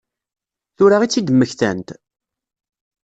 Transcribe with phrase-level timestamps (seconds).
[0.77, 1.87] Tura i tt-id-mmektant?